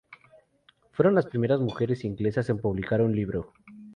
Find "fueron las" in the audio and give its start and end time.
0.93-1.27